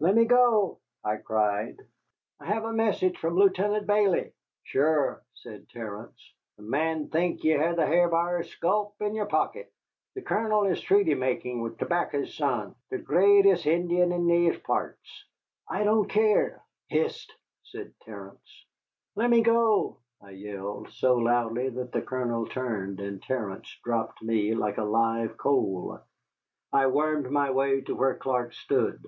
[0.00, 1.76] "Let me go," I cried,
[2.40, 6.18] "I have a message from Lieutenant Bayley." "Sure," said Terence,
[6.56, 9.70] "a man'd think ye had the Hair Buyer's sculp in yere pocket.
[10.14, 15.26] The Colonel is treaty makin' with Tobaccy's Son, the grreatest Injun in these parrts."
[15.68, 18.64] "I don't care." "Hist!" said Terence.
[19.16, 24.54] "Let me go," I yelled, so loudly that the Colonel turned, and Terence dropped me
[24.54, 26.00] like a live coal.
[26.72, 29.04] I wormed my way to where Clark stood.